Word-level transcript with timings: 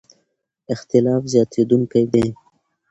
اختلاف 0.73 1.23
زیاتېدونکی 1.31 2.03
دی. 2.13 2.25